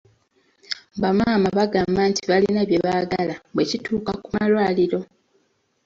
Bamaama 1.01 1.49
bagamba 1.57 2.01
nti 2.09 2.21
balina 2.29 2.61
bye 2.69 2.79
baagala 2.85 3.33
bwe 3.53 3.65
kituuka 3.69 4.11
ku 4.23 4.27
malwaliro. 4.35 4.99